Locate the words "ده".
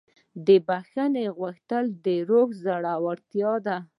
3.65-3.77